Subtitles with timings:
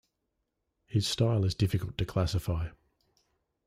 [0.87, 2.69] His style is difficult to classify.